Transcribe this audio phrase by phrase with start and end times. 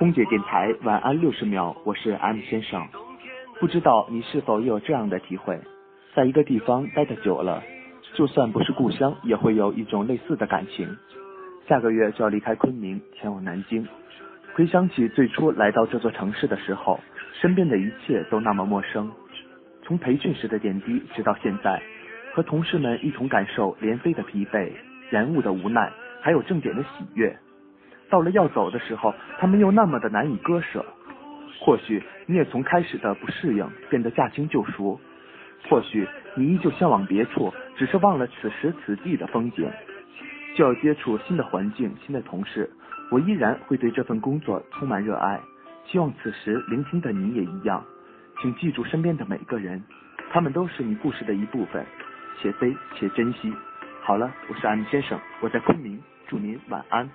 [0.00, 2.88] 空姐电台晚安六十秒，我是 M 先生。
[3.60, 5.60] 不知道你是否也有这样的体会，
[6.14, 7.62] 在一个地方待得久了，
[8.14, 10.96] 就算不是故乡，也会有一种类似的感情。
[11.68, 13.86] 下个月就要离开昆明，前往南京。
[14.54, 16.98] 回想起最初来到这座城市的时候，
[17.38, 19.12] 身边的一切都那么陌生。
[19.82, 21.78] 从培训时的点滴，直到现在，
[22.32, 24.72] 和同事们一同感受连飞的疲惫、
[25.12, 25.92] 延误的无奈，
[26.22, 27.36] 还有正点的喜悦。
[28.10, 30.84] 到了要走的时候，他们又那么的难以割舍。
[31.60, 34.98] 或许你也从开始的不适应变得驾轻就熟，
[35.68, 39.70] 或许你依旧向往别处，只是忘了此时此地的风景。
[40.56, 42.68] 就要接触新的环境、新的同事，
[43.10, 45.40] 我依然会对这份工作充满热爱。
[45.86, 47.84] 希望此时聆听的你也一样。
[48.40, 49.82] 请记住身边的每个人，
[50.30, 51.84] 他们都是你故事的一部分，
[52.40, 53.52] 且悲且珍惜。
[54.02, 57.08] 好了，我是安先生，我在昆明，祝您晚安。